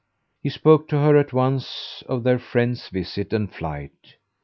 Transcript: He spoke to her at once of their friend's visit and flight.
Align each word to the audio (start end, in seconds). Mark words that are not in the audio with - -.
He 0.41 0.49
spoke 0.49 0.87
to 0.87 0.97
her 0.97 1.15
at 1.15 1.31
once 1.31 2.01
of 2.09 2.23
their 2.23 2.39
friend's 2.39 2.89
visit 2.89 3.31
and 3.33 3.53
flight. 3.53 4.15